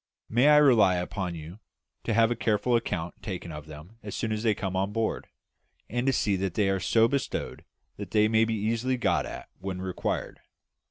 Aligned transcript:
May 0.29 0.47
I 0.47 0.57
rely 0.57 0.95
upon 0.95 1.35
you 1.35 1.59
to 2.05 2.15
have 2.15 2.31
a 2.31 2.35
careful 2.35 2.75
account 2.75 3.21
taken 3.21 3.51
of 3.51 3.67
them 3.67 3.99
as 4.01 4.19
they 4.19 4.55
come 4.55 4.75
on 4.75 4.91
board, 4.91 5.27
and 5.91 6.07
to 6.07 6.11
see 6.13 6.35
that 6.37 6.55
they 6.55 6.69
are 6.71 6.79
so 6.79 7.07
bestowed 7.07 7.63
that 7.97 8.09
they 8.09 8.27
may 8.27 8.43
be 8.45 8.55
easily 8.55 8.97
got 8.97 9.27
at 9.27 9.47
when 9.59 9.79
required? 9.79 10.39